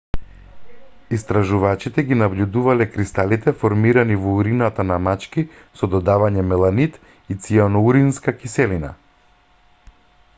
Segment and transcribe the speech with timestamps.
[1.17, 5.43] истражувачите ги набљудувале кристалите формирани во урината на мачки
[5.81, 6.97] со додавање меланид
[7.35, 8.91] и цијаноуринска киселина